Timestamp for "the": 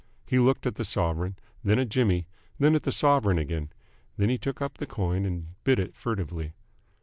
0.73-0.83, 2.81-2.91, 4.79-4.87